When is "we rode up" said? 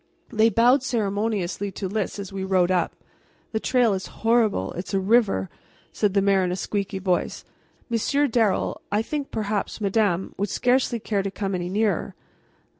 2.33-2.95